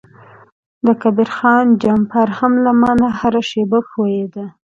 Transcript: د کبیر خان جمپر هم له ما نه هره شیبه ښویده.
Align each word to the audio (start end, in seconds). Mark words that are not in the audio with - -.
د 0.85 0.87
کبیر 1.01 1.29
خان 1.37 1.65
جمپر 1.83 2.27
هم 2.37 2.53
له 2.65 2.71
ما 2.81 2.91
نه 3.01 3.09
هره 3.19 3.41
شیبه 3.49 3.79
ښویده. 3.89 4.45